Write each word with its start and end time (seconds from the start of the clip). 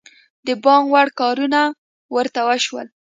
د 0.47 0.49
پام 0.63 0.83
وړ 0.93 1.07
کارونه 1.19 1.59
ورته 2.15 2.41
وشول. 2.47 2.87